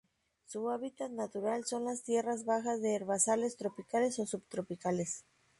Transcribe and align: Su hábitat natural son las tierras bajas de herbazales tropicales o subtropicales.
Su 0.47 0.71
hábitat 0.71 1.11
natural 1.11 1.63
son 1.65 1.85
las 1.85 2.01
tierras 2.01 2.43
bajas 2.43 2.81
de 2.81 2.95
herbazales 2.95 3.55
tropicales 3.55 4.17
o 4.17 4.25
subtropicales. 4.25 5.25